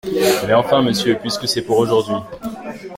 Mais 0.47 0.55
enfin, 0.55 0.81
monsieur, 0.81 1.13
puisque 1.21 1.47
c’est 1.47 1.61
pour 1.61 1.77
aujourd’hui. 1.77 2.15